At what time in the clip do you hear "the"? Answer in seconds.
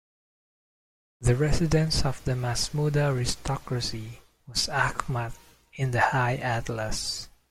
1.19-1.35, 2.25-2.31, 5.91-6.01